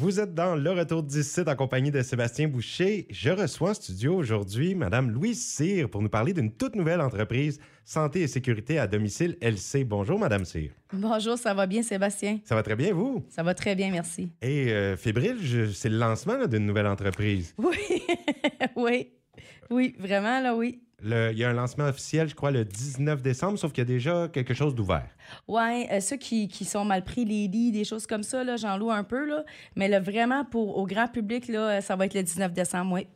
Vous 0.00 0.20
êtes 0.20 0.32
dans 0.32 0.54
le 0.54 0.70
retour 0.70 1.04
site 1.10 1.48
en 1.48 1.56
compagnie 1.56 1.90
de 1.90 2.02
Sébastien 2.02 2.46
Boucher. 2.46 3.08
Je 3.10 3.30
reçois 3.30 3.70
en 3.70 3.74
studio 3.74 4.14
aujourd'hui 4.14 4.76
Madame 4.76 5.10
Louise 5.10 5.44
Cyr 5.44 5.90
pour 5.90 6.02
nous 6.02 6.08
parler 6.08 6.32
d'une 6.32 6.52
toute 6.52 6.76
nouvelle 6.76 7.00
entreprise 7.00 7.58
santé 7.84 8.20
et 8.20 8.28
sécurité 8.28 8.78
à 8.78 8.86
domicile 8.86 9.36
LC. 9.40 9.82
Bonjour 9.84 10.16
Madame 10.16 10.44
Cyr. 10.44 10.70
Bonjour, 10.92 11.36
ça 11.36 11.52
va 11.52 11.66
bien 11.66 11.82
Sébastien? 11.82 12.38
Ça 12.44 12.54
va 12.54 12.62
très 12.62 12.76
bien 12.76 12.94
vous? 12.94 13.26
Ça 13.28 13.42
va 13.42 13.54
très 13.54 13.74
bien, 13.74 13.90
merci. 13.90 14.30
Et 14.40 14.70
euh, 14.70 14.96
fébrile, 14.96 15.36
c'est 15.74 15.88
le 15.88 15.98
lancement 15.98 16.46
d'une 16.46 16.64
nouvelle 16.64 16.86
entreprise. 16.86 17.52
Oui, 17.58 18.04
oui, 18.76 19.08
oui, 19.68 19.96
vraiment 19.98 20.40
là, 20.40 20.54
oui. 20.54 20.78
Le- 21.00 21.30
il 21.32 21.38
y 21.38 21.44
a 21.44 21.50
un 21.50 21.52
lancement 21.52 21.84
officiel, 21.86 22.28
je 22.28 22.34
crois, 22.34 22.50
le 22.50 22.64
19 22.64 23.22
décembre, 23.22 23.56
sauf 23.58 23.72
qu'il 23.72 23.82
y 23.82 23.86
a 23.86 23.92
déjà 23.92 24.28
quelque 24.28 24.52
chose 24.52 24.74
d'ouvert. 24.74 25.08
Ouais, 25.46 25.86
euh, 25.92 26.00
ceux 26.00 26.16
qui, 26.16 26.48
qui 26.48 26.64
sont 26.64 26.84
mal 26.84 27.04
pris, 27.04 27.24
les 27.24 27.46
lits, 27.46 27.70
des 27.70 27.84
choses 27.84 28.06
comme 28.06 28.24
ça, 28.24 28.56
j'en 28.56 28.76
loue 28.76 28.90
un 28.90 29.04
peu, 29.04 29.24
là. 29.24 29.44
Mais 29.76 29.86
là, 29.86 30.00
vraiment, 30.00 30.44
pour, 30.44 30.76
au 30.76 30.86
grand 30.86 31.06
public, 31.06 31.46
là, 31.48 31.80
ça 31.80 31.94
va 31.94 32.06
être 32.06 32.14
le 32.14 32.22
19 32.24 32.52
décembre, 32.52 32.94
oui. 32.94 33.06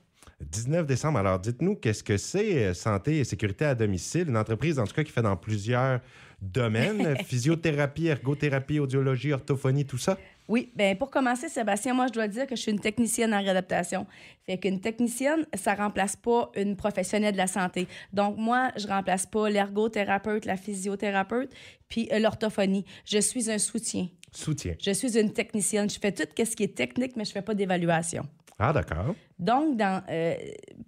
19 0.53 0.87
décembre. 0.87 1.19
Alors, 1.19 1.39
dites-nous, 1.39 1.77
qu'est-ce 1.77 2.05
que 2.05 2.19
c'est 2.19 2.67
euh, 2.67 2.75
santé 2.75 3.19
et 3.19 3.25
sécurité 3.25 3.65
à 3.65 3.75
domicile? 3.75 4.29
Une 4.29 4.37
entreprise, 4.37 4.79
en 4.79 4.85
tout 4.85 4.95
cas, 4.95 5.03
qui 5.03 5.11
fait 5.11 5.23
dans 5.23 5.37
plusieurs 5.37 6.01
domaines 6.43 7.17
physiothérapie, 7.25 8.07
ergothérapie, 8.09 8.79
audiologie, 8.79 9.33
orthophonie, 9.33 9.87
tout 9.87 9.99
ça? 9.99 10.19
Oui, 10.49 10.71
bien 10.77 10.95
pour 10.95 11.11
commencer, 11.11 11.49
Sébastien, 11.49 11.95
moi, 11.95 12.09
je 12.09 12.13
dois 12.13 12.29
dire 12.29 12.47
que 12.47 12.55
je 12.55 12.61
suis 12.61 12.73
une 12.73 12.81
technicienne 12.81 13.33
en 13.33 13.39
réadaptation. 13.39 14.07
Fait 14.45 14.59
qu'une 14.59 14.81
technicienne, 14.81 15.47
ça 15.55 15.75
remplace 15.75 16.17
pas 16.17 16.51
une 16.55 16.77
professionnelle 16.77 17.33
de 17.33 17.39
la 17.39 17.47
santé. 17.47 17.89
Donc, 18.13 18.37
moi, 18.37 18.71
je 18.77 18.87
remplace 18.87 19.25
pas 19.25 19.49
l'ergothérapeute, 19.49 20.45
la 20.45 20.59
physiothérapeute, 20.59 21.51
puis 21.89 22.09
euh, 22.13 22.19
l'orthophonie. 22.19 22.85
Je 23.07 23.19
suis 23.19 23.51
un 23.51 23.59
soutien. 23.59 24.09
Soutien. 24.33 24.75
Je 24.79 24.91
suis 24.91 25.19
une 25.19 25.33
technicienne. 25.33 25.89
Je 25.89 25.99
fais 25.99 26.13
tout 26.13 26.25
ce 26.37 26.57
qui 26.57 26.65
est 26.65 26.77
technique, 26.77 27.17
mais 27.17 27.25
je 27.25 27.33
fais 27.33 27.43
pas 27.43 27.55
d'évaluation. 27.55 28.25
Ah, 28.59 28.73
d'accord. 28.73 29.15
Donc, 29.39 29.77
dans, 29.77 30.03
euh, 30.09 30.35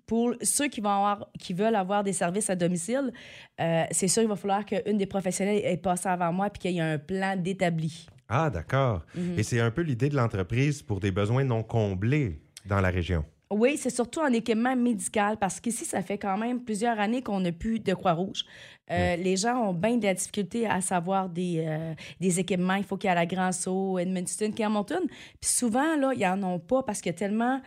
pour 0.06 0.34
ceux 0.42 0.68
qui, 0.68 0.80
vont 0.80 0.90
avoir, 0.90 1.28
qui 1.38 1.54
veulent 1.54 1.74
avoir 1.74 2.04
des 2.04 2.12
services 2.12 2.50
à 2.50 2.56
domicile, 2.56 3.12
euh, 3.60 3.84
c'est 3.90 4.08
sûr 4.08 4.22
qu'il 4.22 4.28
va 4.28 4.36
falloir 4.36 4.64
qu'une 4.64 4.98
des 4.98 5.06
professionnels 5.06 5.60
ait 5.64 5.76
passé 5.76 6.08
avant 6.08 6.32
moi 6.32 6.50
puis 6.50 6.60
qu'il 6.60 6.72
y 6.72 6.78
ait 6.78 6.82
un 6.82 6.98
plan 6.98 7.36
d'établi. 7.36 8.06
Ah, 8.28 8.50
d'accord. 8.50 9.04
Mhm. 9.14 9.38
Et 9.38 9.42
c'est 9.42 9.60
un 9.60 9.70
peu 9.70 9.82
l'idée 9.82 10.08
de 10.08 10.16
l'entreprise 10.16 10.82
pour 10.82 11.00
des 11.00 11.10
besoins 11.10 11.44
non 11.44 11.62
comblés 11.62 12.40
dans 12.66 12.80
la 12.80 12.90
région. 12.90 13.24
Oui, 13.54 13.76
c'est 13.76 13.90
surtout 13.90 14.20
en 14.20 14.32
équipement 14.32 14.74
médical 14.74 15.36
parce 15.38 15.60
qu'ici, 15.60 15.84
ça 15.84 16.02
fait 16.02 16.18
quand 16.18 16.36
même 16.36 16.62
plusieurs 16.62 16.98
années 16.98 17.22
qu'on 17.22 17.40
n'a 17.40 17.52
plus 17.52 17.78
de 17.78 17.94
Croix-Rouge. 17.94 18.44
Euh, 18.90 19.16
Les 19.16 19.36
gens 19.36 19.56
ont 19.68 19.72
bien 19.72 19.96
de 19.96 20.04
la 20.04 20.14
difficulté 20.14 20.66
à 20.66 20.80
savoir 20.80 21.28
des, 21.28 21.64
euh, 21.66 21.94
des 22.20 22.40
équipements. 22.40 22.74
Il 22.74 22.84
faut 22.84 22.96
qu'il 22.96 23.08
y 23.08 23.12
ait 23.12 23.12
à 23.12 23.14
la 23.14 23.26
Grand 23.26 23.52
Sault, 23.52 23.98
Edmundston, 23.98 24.52
Camerton. 24.52 25.00
Puis 25.40 25.50
souvent, 25.50 25.96
là, 25.96 26.12
ils 26.14 26.20
n'en 26.20 26.54
ont 26.54 26.58
pas 26.58 26.82
parce 26.82 27.00
qu'il 27.00 27.12
y 27.12 27.14
a 27.14 27.18
tellement 27.18 27.60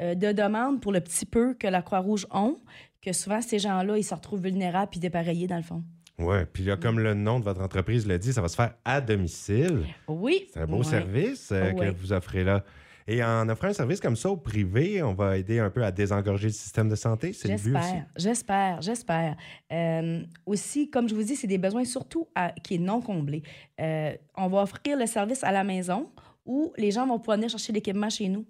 euh, 0.00 0.14
de 0.14 0.32
demandes 0.32 0.80
pour 0.80 0.92
le 0.92 1.00
petit 1.00 1.26
peu 1.26 1.54
que 1.54 1.66
la 1.66 1.82
Croix-Rouge 1.82 2.26
ont 2.30 2.56
que 3.02 3.12
souvent, 3.12 3.42
ces 3.42 3.58
gens-là, 3.58 3.98
ils 3.98 4.02
se 4.04 4.14
retrouvent 4.14 4.42
vulnérables 4.42 4.90
puis 4.90 4.98
dépareillés 4.98 5.46
dans 5.46 5.58
le 5.58 5.62
fond. 5.62 5.84
Oui, 6.18 6.38
puis 6.52 6.62
là, 6.64 6.76
comme 6.76 7.00
le 7.00 7.12
nom 7.14 7.38
de 7.38 7.44
votre 7.44 7.60
entreprise 7.60 8.06
le 8.06 8.18
dit, 8.18 8.32
ça 8.32 8.40
va 8.40 8.48
se 8.48 8.54
faire 8.56 8.74
à 8.84 9.00
domicile. 9.00 9.84
Oui. 10.08 10.46
C'est 10.52 10.60
un 10.60 10.66
beau 10.66 10.82
service 10.82 11.50
euh, 11.52 11.72
que 11.72 11.90
vous 11.90 12.12
offrez 12.12 12.44
là. 12.44 12.64
Et 13.06 13.22
en 13.22 13.48
offrant 13.50 13.68
un 13.68 13.72
service 13.74 14.00
comme 14.00 14.16
ça 14.16 14.30
au 14.30 14.36
privé, 14.36 15.02
on 15.02 15.12
va 15.14 15.36
aider 15.36 15.58
un 15.58 15.68
peu 15.70 15.84
à 15.84 15.90
désengorger 15.92 16.46
le 16.48 16.52
système 16.52 16.88
de 16.88 16.94
santé. 16.94 17.32
C'est 17.34 17.48
le 17.48 17.56
but 17.56 17.76
aussi. 17.76 17.88
J'espère, 17.90 18.06
j'espère, 18.16 18.82
j'espère. 18.82 19.36
Euh, 19.72 20.22
aussi, 20.46 20.88
comme 20.90 21.08
je 21.08 21.14
vous 21.14 21.22
dis, 21.22 21.36
c'est 21.36 21.46
des 21.46 21.58
besoins 21.58 21.84
surtout 21.84 22.26
à- 22.34 22.52
qui 22.52 22.76
est 22.76 22.78
non 22.78 23.02
comblé. 23.02 23.42
Euh, 23.80 24.12
on 24.36 24.48
va 24.48 24.62
offrir 24.62 24.98
le 24.98 25.06
service 25.06 25.44
à 25.44 25.52
la 25.52 25.64
maison 25.64 26.10
où 26.46 26.72
les 26.78 26.90
gens 26.90 27.06
vont 27.06 27.18
pouvoir 27.18 27.36
venir 27.36 27.50
chercher 27.50 27.72
l'équipement 27.72 28.08
chez 28.10 28.28
nous. 28.28 28.46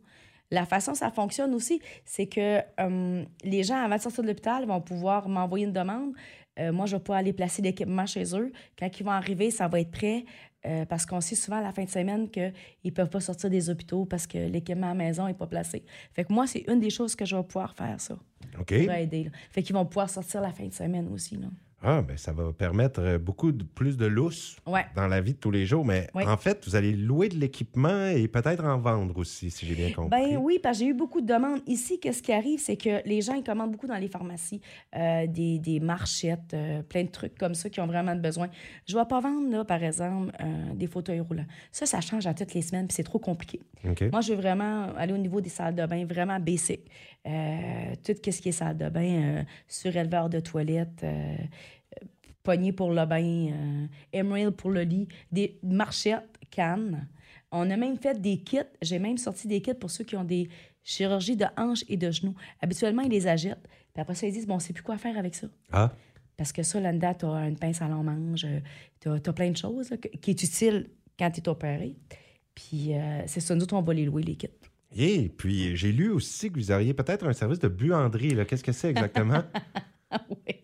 La 0.50 0.66
façon 0.66 0.92
dont 0.92 0.97
ça 0.98 1.10
fonctionne 1.10 1.52
aussi, 1.55 1.80
c'est 2.05 2.27
que 2.27 2.60
euh, 2.80 3.25
les 3.42 3.62
gens, 3.64 3.77
avant 3.82 3.97
de 3.97 4.00
sortir 4.00 4.22
de 4.22 4.28
l'hôpital, 4.28 4.66
vont 4.66 4.80
pouvoir 4.80 5.28
m'envoyer 5.28 5.64
une 5.64 5.72
demande. 5.72 6.12
Euh, 6.58 6.72
moi, 6.72 6.86
je 6.86 6.97
vais 6.97 7.00
pouvoir 7.02 7.19
aller 7.19 7.32
placer 7.32 7.62
l'équipement 7.62 8.06
chez 8.06 8.37
eux. 8.37 8.53
Quand 8.78 8.88
ils 8.98 9.03
vont 9.04 9.10
arriver, 9.10 9.50
ça 9.50 9.69
va 9.69 9.81
être 9.81 9.91
prêt. 9.91 10.25
euh, 10.66 10.87
parce 10.87 11.04
qu'on 11.04 11.20
sait 11.20 11.34
souvent 11.34 11.59
à 11.59 11.60
la 11.62 11.72
fin 11.72 11.84
de 11.84 11.91
semaine 11.91 12.31
qu'ils 12.31 12.53
ne 12.87 12.91
peuvent 12.91 13.10
pas 13.10 13.20
sortir 13.20 13.50
des 13.50 13.69
hôpitaux 13.69 14.06
parce 14.06 14.26
que 14.26 14.38
l'équipement 14.38 14.87
à 14.87 14.91
la 14.91 14.94
maison 14.94 15.26
n'est 15.26 15.34
pas 15.34 15.47
placé. 15.47 15.84
Fait 16.15 16.25
que 16.25 16.32
moi, 16.32 16.47
c'est 16.47 16.65
une 16.69 16.81
des 16.81 16.88
choses 16.88 17.15
que 17.15 17.26
je 17.26 17.37
vais 17.37 17.42
pouvoir 17.42 17.75
faire, 17.75 18.00
ça 18.00 18.15
OK. 18.59 18.72
pour 18.84 18.92
aider. 18.94 19.25
là. 19.25 19.31
Fait 19.50 19.62
qu'ils 19.62 19.75
vont 19.75 19.84
pouvoir 19.84 20.09
sortir 20.09 20.41
la 20.41 20.53
fin 20.53 20.65
de 20.66 20.72
semaine 20.72 21.06
aussi. 21.12 21.37
Là. 21.37 21.48
Ah, 21.87 22.00
ben 22.03 22.17
ça 22.17 22.33
va 22.33 22.50
permettre 22.53 23.00
euh, 23.00 23.19
beaucoup 23.19 23.53
de, 23.53 23.62
plus 23.62 23.97
de 23.99 24.06
lousse 24.06 24.56
Ouais. 24.67 24.87
dans 24.97 25.06
la 25.06 25.21
vie 25.21 25.34
de 25.34 25.39
tous 25.39 25.50
les 25.50 25.67
jours. 25.67 25.84
Mais 25.84 26.09
Oui. 26.15 26.25
en 26.27 26.37
fait, 26.39 26.65
vous 26.67 26.77
allez 26.77 26.93
louer 26.93 27.28
de 27.28 27.37
l'équipement 27.37 28.06
et 28.09 28.27
peut-être 28.27 28.65
en 28.65 28.78
vendre 28.78 29.17
aussi, 29.19 29.50
si 29.50 29.67
j'ai 29.67 29.75
bien 29.75 29.93
compris. 29.93 30.09
Ben 30.11 30.37
oui, 30.39 30.59
parce 30.62 30.78
que 30.78 30.84
j'ai 30.84 30.91
eu 30.91 30.95
beaucoup 30.95 31.21
de 31.21 31.27
demandes. 31.27 31.61
Ici, 31.67 32.00
qu'est-ce 32.00 32.22
qui 32.22 32.33
arrive, 32.33 32.59
c'est 32.59 32.77
que 32.78 33.06
les 33.06 33.21
gens, 33.21 33.34
ils 33.34 33.45
commandent 33.45 33.71
beaucoup 33.72 33.87
dans 33.87 33.97
les 33.99 34.09
pharmacies, 34.09 34.61
euh, 34.97 35.27
des, 35.27 35.59
des 35.59 35.78
marchettes, 35.78 36.55
euh, 36.55 36.83
plein 36.83 37.03
de 37.05 37.11
trucs 37.11 37.37
comme 37.37 37.55
ça 37.55 37.69
qui 37.69 37.81
ont 37.81 37.87
vraiment 37.87 38.16
besoin. 38.16 38.49
Je 38.89 38.95
ne 38.97 39.01
vais 39.01 39.06
pas 39.06 39.21
vendre, 39.21 39.51
là, 39.51 39.65
par 39.65 39.83
exemple, 39.83 40.33
euh, 40.41 40.72
des 40.75 40.87
fauteuils 40.87 41.21
roulants. 41.21 41.47
Ça, 41.71 41.84
ça 41.84 42.01
change 42.01 42.27
à 42.27 42.33
toutes 42.33 42.55
les 42.55 42.62
semaines, 42.62 42.87
puis 42.87 42.95
c'est 42.95 43.03
trop 43.05 43.19
compliqué. 43.19 43.61
Moi, 44.11 44.22
je 44.22 44.33
veux 44.33 44.41
vraiment 44.41 44.95
aller 44.97 45.12
au 45.12 45.19
niveau 45.19 45.43
des 45.43 45.51
salles 45.51 45.75
de 45.75 45.84
bain, 45.84 46.06
vraiment 46.06 46.41
basic. 46.41 46.81
Tout 47.25 48.12
ce 48.31 48.41
qui 48.41 48.49
est 48.49 48.53
salle 48.53 48.77
de 48.78 48.89
bain, 48.89 49.45
suréleveur 49.69 50.28
de 50.31 50.41
toilette, 50.41 51.05
euh, 52.44 52.50
euh, 52.50 52.56
poignée 52.56 52.72
pour 52.72 52.91
le 52.91 53.06
bain, 53.06 53.50
euh, 53.53 53.87
emerald 54.12 54.55
pour 54.55 54.71
le 54.71 54.82
lit, 54.82 55.09
des 55.32 55.59
marchettes, 55.62 56.38
cannes. 56.50 57.09
On 57.50 57.71
a 57.71 57.77
même 57.77 57.99
fait 57.99 58.21
des 58.21 58.38
kits. 58.38 58.59
J'ai 58.82 58.99
même 58.99 59.19
sorti 59.19 59.49
des 59.49 59.60
kits 59.60 59.75
pour 59.75 59.91
ceux 59.91 60.05
qui 60.05 60.16
ont 60.16 60.25
des 60.25 60.49
chirurgies 60.83 61.37
de 61.37 61.47
hanches 61.56 61.84
et 61.88 61.97
de 61.97 62.10
genoux. 62.10 62.34
Habituellement, 62.60 63.03
ils 63.03 63.10
les 63.10 63.27
achètent. 63.27 63.66
Puis 63.93 64.00
après 64.00 64.15
ça, 64.15 64.27
ils 64.27 64.33
disent, 64.33 64.47
bon, 64.47 64.54
on 64.54 64.56
ne 64.56 64.62
sait 64.62 64.72
plus 64.72 64.83
quoi 64.83 64.99
faire 64.99 65.16
avec 65.16 65.34
ça. 65.34 65.47
Ah, 65.72 65.93
Parce 66.37 66.53
que 66.53 66.62
ça, 66.62 66.81
là-dedans, 66.81 67.15
tu 67.15 67.27
as 67.27 67.49
une 67.49 67.56
pince 67.56 67.81
à 67.81 67.88
long-mange, 67.88 68.47
tu 69.00 69.09
as, 69.09 69.33
plein 69.33 69.50
de 69.50 69.56
choses 69.56 69.91
là, 69.91 69.97
qui 69.97 70.31
est 70.31 70.43
utile 70.43 70.91
quand 71.19 71.31
tu 71.31 71.41
es 71.41 71.49
opéré. 71.49 71.97
Puis 72.54 72.94
euh, 72.94 73.22
c'est 73.27 73.41
ça, 73.41 73.54
nous 73.54 73.62
autres, 73.62 73.75
on 73.75 73.83
va 73.83 73.94
les 73.94 74.04
louer, 74.04 74.22
les 74.22 74.37
kits. 74.37 74.49
et 74.97 75.28
puis 75.28 75.77
j'ai 75.77 75.93
lu 75.93 76.10
aussi 76.10 76.50
que 76.50 76.59
vous 76.59 76.71
auriez 76.71 76.94
peut-être 76.94 77.27
un 77.27 77.33
service 77.33 77.59
de 77.59 77.69
buanderie. 77.69 78.37
Qu'est-ce 78.47 78.65
que 78.65 78.72
c'est 78.72 78.91
exactement? 78.91 79.43
Oui. 80.30 80.54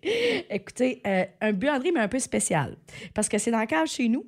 Écoutez, 0.51 1.03
euh, 1.07 1.25
un 1.41 1.53
buanderie, 1.53 1.93
mais 1.93 2.01
un 2.01 2.09
peu 2.09 2.19
spécial. 2.19 2.77
Parce 3.15 3.29
que 3.29 3.39
c'est 3.39 3.51
dans 3.51 3.61
le 3.61 3.67
cave 3.67 3.87
chez 3.87 4.09
nous. 4.09 4.27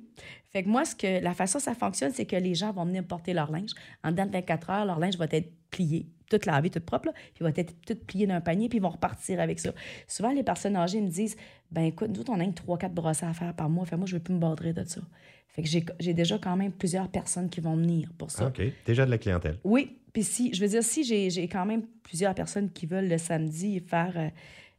Fait 0.51 0.63
que 0.63 0.69
moi, 0.69 0.85
ce 0.85 0.95
que, 0.95 1.21
la 1.23 1.33
façon 1.33 1.57
dont 1.57 1.63
ça 1.63 1.73
fonctionne, 1.73 2.11
c'est 2.13 2.25
que 2.25 2.35
les 2.35 2.53
gens 2.53 2.71
vont 2.71 2.85
venir 2.85 3.03
porter 3.03 3.33
leur 3.33 3.51
linge. 3.51 3.71
En 4.03 4.11
dedans 4.11 4.25
de 4.25 4.31
24 4.31 4.69
heures, 4.69 4.85
leur 4.85 4.99
linge 4.99 5.17
va 5.17 5.25
être 5.31 5.51
plié, 5.71 6.05
tout 6.29 6.39
lavé, 6.45 6.69
tout 6.69 6.79
propre, 6.79 7.07
là, 7.07 7.13
puis 7.33 7.43
va 7.43 7.49
être 7.55 7.73
tout 7.85 7.95
plié 7.95 8.27
dans 8.27 8.35
un 8.35 8.41
panier, 8.41 8.69
puis 8.69 8.77
ils 8.77 8.81
vont 8.81 8.89
repartir 8.89 9.39
avec 9.39 9.59
ça. 9.59 9.71
Souvent, 10.07 10.31
les 10.31 10.43
personnes 10.43 10.75
âgées 10.75 11.01
me 11.01 11.09
disent 11.09 11.35
ben 11.71 11.85
écoute, 11.85 12.09
nous 12.15 12.23
on 12.29 12.39
a 12.39 12.43
3-4 12.43 12.89
brossés 12.89 13.25
à 13.25 13.33
faire 13.33 13.55
par 13.55 13.69
mois. 13.69 13.85
Fait 13.85 13.97
moi, 13.97 14.05
je 14.05 14.15
veux 14.15 14.21
plus 14.21 14.33
me 14.33 14.39
border 14.39 14.73
de 14.73 14.83
ça. 14.83 15.01
Fait 15.47 15.63
que 15.63 15.69
j'ai 15.99 16.13
déjà 16.13 16.37
quand 16.37 16.55
même 16.55 16.71
plusieurs 16.71 17.09
personnes 17.09 17.49
qui 17.49 17.61
vont 17.61 17.75
venir 17.75 18.11
pour 18.17 18.31
ça. 18.31 18.47
OK. 18.47 18.61
Déjà 18.85 19.05
de 19.05 19.11
la 19.11 19.17
clientèle. 19.17 19.59
Oui, 19.63 19.99
puis 20.11 20.23
si, 20.23 20.53
je 20.53 20.61
veux 20.61 20.67
dire, 20.67 20.83
si 20.83 21.03
j'ai 21.03 21.47
quand 21.47 21.65
même 21.65 21.83
plusieurs 22.03 22.35
personnes 22.35 22.71
qui 22.71 22.85
veulent 22.85 23.07
le 23.07 23.17
samedi 23.17 23.79
faire 23.79 24.13
euh, 24.15 24.29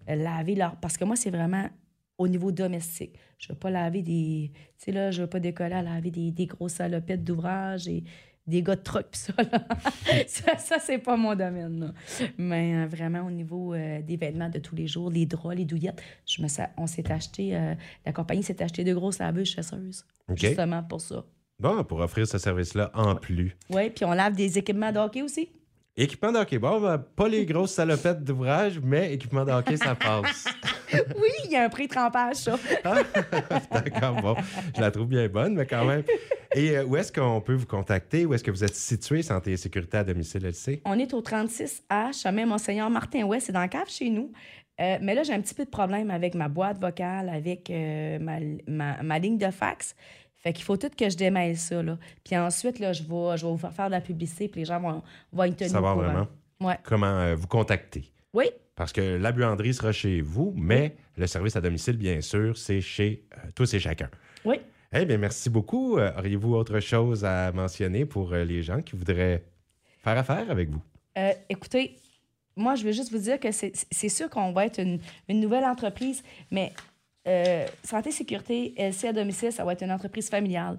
laver 0.07 0.55
leur. 0.55 0.77
Parce 0.77 0.97
que 0.97 1.05
moi, 1.05 1.17
c'est 1.17 1.31
vraiment 1.31 1.69
au 2.19 2.29
niveau 2.29 2.53
domestique. 2.53 3.19
Je 3.39 3.49
veux 3.49 3.59
pas 3.59 3.71
laver 3.71 4.03
des. 4.03 4.51
Tu 4.79 4.85
sais, 4.85 4.93
là, 4.93 5.11
je 5.11 5.23
veux 5.23 5.29
pas 5.29 5.41
décoller 5.41 5.75
à 5.75 5.83
laver 5.83 6.11
des, 6.11 6.31
des 6.31 6.47
grosses 6.47 6.75
salopettes 6.75 7.25
d'ouvrage 7.25 7.89
et 7.89 8.05
des 8.47 8.63
gars 8.63 8.77
de 8.77 8.83
truck, 8.83 9.07
pis 9.11 9.19
ça, 9.19 9.33
là. 9.39 9.67
ça, 10.27 10.59
ça, 10.59 10.79
c'est 10.79 10.99
pas 10.99 11.17
mon 11.17 11.35
domaine, 11.35 11.81
là. 11.81 11.93
Mais 12.37 12.77
euh, 12.77 12.87
vraiment, 12.87 13.23
au 13.23 13.31
niveau 13.31 13.73
euh, 13.73 14.03
des 14.03 14.17
vêtements 14.17 14.51
de 14.51 14.59
tous 14.59 14.75
les 14.75 14.87
jours, 14.87 15.11
les 15.11 15.25
draps, 15.27 15.57
les 15.57 15.65
douillettes, 15.65 16.03
je 16.27 16.43
me, 16.43 16.49
on 16.77 16.87
s'est 16.87 17.11
acheté. 17.11 17.57
euh, 17.57 17.75
la 18.05 18.13
compagnie 18.13 18.43
s'est 18.43 18.63
acheté 18.63 18.85
de 18.85 18.93
grosses 18.93 19.19
laveuses 19.19 19.49
chasseuses. 19.49 20.05
Justement 20.35 20.83
pour 20.83 21.01
ça. 21.01 21.25
Bon, 21.59 21.85
pour 21.85 22.01
offrir 22.01 22.27
ce 22.27 22.37
service-là 22.37 22.91
en 22.95 23.15
plus. 23.15 23.57
Oui, 23.71 23.89
puis 23.91 24.05
on 24.05 24.13
lave 24.13 24.35
des 24.35 24.59
équipements 24.59 24.93
de 24.93 24.99
hockey 24.99 25.23
aussi. 25.23 25.49
Équipement 25.97 26.33
de 26.33 26.39
hockey. 26.39 26.59
Bon, 26.59 26.81
ben, 26.81 26.99
pas 26.99 27.29
les 27.29 27.47
grosses 27.47 27.73
salopettes 27.75 28.25
d'ouvrage, 28.25 28.81
mais 28.83 29.13
équipement 29.15 29.45
de 29.45 29.53
hockey, 29.53 29.77
ça 29.77 29.95
passe. 29.95 30.45
Oui, 30.93 31.29
il 31.47 31.51
y 31.51 31.57
a 31.57 31.65
un 31.65 31.69
pré-trempage, 31.69 32.37
ça. 32.37 32.57
D'accord, 33.73 34.15
bon. 34.23 34.37
Je 34.77 34.81
la 34.81 34.93
trouve 34.93 35.09
bien 35.09 35.27
bonne, 35.29 35.55
mais 35.55 35.67
quand 35.67 35.85
même. 35.85 36.05
Et 36.55 36.77
euh, 36.77 36.85
où 36.85 36.97
est-ce 36.97 37.11
qu'on 37.11 37.41
peut 37.41 37.55
vous 37.55 37.67
contacter? 37.67 38.25
Où 38.27 38.33
est-ce 38.35 38.45
que 38.45 38.53
vous 38.53 38.63
êtes 38.63 38.77
situé, 38.77 39.23
Santé 39.23 39.53
et 39.53 39.57
Sécurité 39.57 39.97
à 39.97 40.05
domicile 40.05 40.45
LC? 40.47 40.83
On 40.85 40.97
est 40.97 41.13
au 41.13 41.21
36A, 41.21 42.13
chemin 42.23 42.47
Monseigneur 42.47 42.91
Martin-Ouest, 42.91 43.47
c'est 43.47 43.53
dans 43.53 43.63
le 43.63 43.69
cave 43.69 43.89
chez 43.89 44.09
nous. 44.09 44.31
Euh, 44.81 44.99
mais 45.01 45.17
là, 45.17 45.25
j'ai 45.25 45.33
un 45.33 45.41
petit 45.41 45.55
peu 45.55 45.65
de 45.65 45.71
problème 45.71 46.11
avec 46.13 46.37
ma 46.37 46.49
boîte 46.49 46.79
vocale, 46.81 47.29
avec 47.29 47.71
euh, 47.71 48.19
ma, 48.21 48.39
ma- 48.69 49.03
ma 49.03 49.19
ligne 49.19 49.39
de 49.39 49.51
fax. 49.51 49.97
Fait 50.45 50.53
qu'il 50.53 50.65
faut 50.65 50.77
tout 50.77 50.91
que 50.97 51.09
je 51.09 51.17
démêle 51.17 51.57
ça. 51.57 51.83
Là. 51.83 51.99
Puis 52.23 52.37
ensuite, 52.37 52.79
là, 52.79 52.93
je, 52.93 53.03
vais, 53.03 53.37
je 53.37 53.47
vais 53.47 53.51
vous 53.53 53.57
faire 53.59 53.73
faire 53.73 53.87
de 53.87 53.93
la 53.93 54.01
publicité, 54.03 54.47
puis 54.47 54.61
les 54.61 54.67
gens 54.67 54.79
vont, 54.79 55.03
vont 55.33 55.45
y 55.45 55.55
tenir 55.55 55.73
Savoir 55.73 55.97
vraiment 55.97 56.29
Ouais. 56.61 56.77
comment 56.85 57.07
euh, 57.07 57.35
vous 57.35 57.47
contacter. 57.49 58.13
Oui, 58.33 58.47
Parce 58.77 58.93
que 58.93 59.01
la 59.17 59.33
buanderie 59.33 59.75
sera 59.75 59.91
chez 59.93 60.21
vous, 60.21 60.53
mais 60.57 60.95
le 61.17 61.27
service 61.27 61.57
à 61.57 61.61
domicile, 61.61 61.97
bien 61.97 62.21
sûr, 62.21 62.57
c'est 62.59 62.81
chez 62.81 63.25
euh, 63.37 63.51
tous 63.55 63.73
et 63.75 63.81
chacun. 63.81 64.09
oui. 64.45 64.57
Eh 64.97 65.05
bien, 65.07 65.19
merci 65.19 65.51
beaucoup. 65.51 65.99
Euh, 65.99 66.13
Auriez-vous 66.17 66.55
autre 66.55 66.79
chose 66.79 67.25
à 67.25 67.51
mentionner 67.51 68.05
pour 68.05 68.33
les 68.33 68.63
gens 68.63 68.81
qui 68.81 68.95
voudraient 68.95 69.43
faire 70.05 70.17
affaire 70.17 70.49
avec 70.49 70.69
vous? 70.71 70.81
Euh, 71.19 71.33
écoutez, 71.49 71.97
moi, 72.55 72.77
je 72.77 72.85
veux 72.85 72.93
juste 72.93 73.11
vous 73.11 73.19
dire 73.19 73.41
que 73.41 73.51
c'est 73.51 73.73
c'est 73.91 74.09
sûr 74.09 74.31
qu'on 74.31 74.53
va 74.53 74.67
être 74.67 74.79
une, 74.81 75.01
une 75.29 75.41
nouvelle 75.41 75.65
entreprise, 75.65 76.23
mais 76.53 76.73
euh, 77.27 77.67
Santé 77.83 78.11
Sécurité 78.11 78.75
LC 78.77 79.05
à 79.07 79.13
domicile, 79.13 79.53
ça 79.53 79.65
va 79.65 79.73
être 79.73 79.83
une 79.83 79.93
entreprise 79.93 80.29
familiale. 80.29 80.79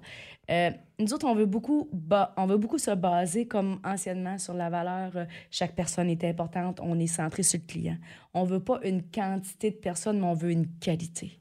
Euh, 0.50 0.70
nous 0.98 1.12
autres, 1.12 1.26
on 1.26 1.34
veut, 1.34 1.46
beaucoup 1.46 1.90
on 2.36 2.46
veut 2.46 2.56
beaucoup 2.56 2.78
se 2.78 2.92
baser, 2.92 3.46
comme 3.46 3.80
anciennement, 3.84 4.38
sur 4.38 4.54
la 4.54 4.70
valeur. 4.70 5.10
euh, 5.16 5.24
chaque 5.50 5.74
personne 5.74 6.08
est 6.08 6.22
importante. 6.24 6.78
On 6.82 6.98
est 7.00 7.08
centré 7.08 7.42
sur 7.42 7.58
le 7.60 7.66
client. 7.66 7.96
On 8.32 8.44
veut 8.44 8.60
pas 8.60 8.78
une 8.84 9.02
quantité 9.02 9.70
de 9.70 9.76
personnes, 9.76 10.20
mais 10.20 10.26
on 10.26 10.34
veut 10.34 10.50
une 10.50 10.68
qualité. 10.78 11.40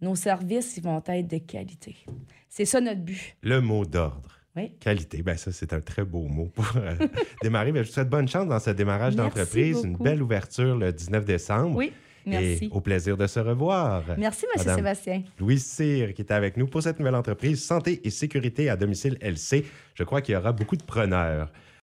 Nos 0.00 0.14
services, 0.14 0.78
ils 0.78 0.82
vont 0.82 1.02
être 1.06 1.28
de 1.28 1.38
qualité. 1.38 1.96
C'est 2.48 2.64
ça 2.64 2.80
notre 2.80 3.02
but. 3.02 3.36
Le 3.42 3.60
mot 3.60 3.84
d'ordre. 3.84 4.40
Oui. 4.56 4.72
Qualité, 4.80 5.22
ben 5.22 5.36
ça, 5.36 5.52
c'est 5.52 5.72
un 5.72 5.80
très 5.80 6.04
beau 6.04 6.22
mot 6.26 6.46
pour 6.46 6.66
euh, 6.76 6.94
démarrer. 7.42 7.70
Ben, 7.72 7.82
je 7.82 7.88
vous 7.88 7.94
souhaite 7.94 8.08
bonne 8.08 8.26
chance 8.26 8.48
dans 8.48 8.58
ce 8.58 8.70
démarrage 8.70 9.14
d'entreprise. 9.14 9.82
Une 9.84 9.96
belle 9.96 10.22
ouverture 10.22 10.76
le 10.76 10.92
19 10.92 11.24
décembre. 11.24 11.76
Oui, 11.76 11.92
merci. 12.26 12.66
Et 12.66 12.68
au 12.70 12.80
plaisir 12.80 13.16
de 13.16 13.26
se 13.26 13.40
revoir. 13.40 14.02
Merci, 14.18 14.46
M. 14.46 14.50
Madame. 14.56 14.76
Sébastien. 14.76 15.22
Louise 15.38 15.64
Cyr 15.64 16.14
qui 16.14 16.22
est 16.22 16.32
avec 16.32 16.56
nous 16.56 16.66
pour 16.66 16.82
cette 16.82 16.98
nouvelle 16.98 17.14
entreprise 17.14 17.62
Santé 17.62 18.00
et 18.04 18.10
sécurité 18.10 18.70
à 18.70 18.76
domicile 18.76 19.16
LC. 19.20 19.64
Je 19.94 20.04
crois 20.04 20.20
qu'il 20.20 20.34
y 20.34 20.36
aura 20.36 20.52
beaucoup 20.52 20.76
de 20.76 20.82
preneurs. 20.82 21.50